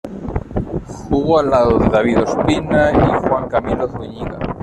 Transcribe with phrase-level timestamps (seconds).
[1.09, 4.39] Jugó al lado de David Ospina y Juan Camilo Zuñiga.